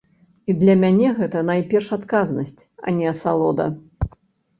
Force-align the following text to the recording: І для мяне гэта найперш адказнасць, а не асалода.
І 0.51 0.53
для 0.61 0.75
мяне 0.83 1.09
гэта 1.19 1.43
найперш 1.49 1.89
адказнасць, 1.97 2.57
а 2.85 2.95
не 2.97 3.05
асалода. 3.13 3.67